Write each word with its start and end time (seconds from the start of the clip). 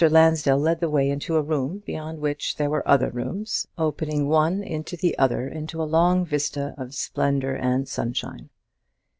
Lansdell 0.09 0.57
led 0.57 0.79
the 0.79 0.89
way 0.89 1.11
into 1.11 1.35
a 1.37 1.43
room, 1.43 1.83
beyond 1.85 2.19
which 2.21 2.55
there 2.55 2.71
were 2.71 2.81
other 2.87 3.11
rooms 3.11 3.67
opening 3.77 4.27
one 4.27 4.63
into 4.63 4.97
the 4.97 5.15
other 5.19 5.47
in 5.47 5.67
a 5.71 5.83
long 5.83 6.25
vista 6.25 6.73
of 6.75 6.95
splendour 6.95 7.53
and 7.53 7.87
sunshine. 7.87 8.49